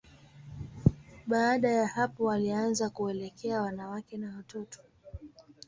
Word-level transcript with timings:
Baada 1.27 1.69
ya 1.71 1.87
hapo, 1.87 2.23
walianza 2.23 2.89
kuelekea 2.89 3.61
wanawake 3.61 4.17
na 4.17 4.35
watoto. 4.37 4.79